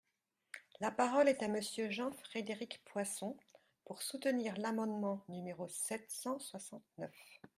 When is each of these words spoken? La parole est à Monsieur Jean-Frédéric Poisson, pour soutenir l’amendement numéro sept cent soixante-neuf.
La 0.79 0.89
parole 0.89 1.29
est 1.29 1.43
à 1.43 1.47
Monsieur 1.47 1.91
Jean-Frédéric 1.91 2.81
Poisson, 2.85 3.37
pour 3.85 4.01
soutenir 4.01 4.57
l’amendement 4.57 5.23
numéro 5.29 5.67
sept 5.67 6.09
cent 6.09 6.39
soixante-neuf. 6.39 7.13